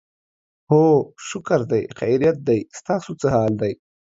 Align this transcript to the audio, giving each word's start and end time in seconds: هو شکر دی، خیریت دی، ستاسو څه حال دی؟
هو 0.69 0.85
شکر 1.27 1.61
دی، 1.71 1.83
خیریت 1.97 2.37
دی، 2.47 2.59
ستاسو 2.79 3.11
څه 3.21 3.27
حال 3.35 3.53
دی؟ 3.61 3.73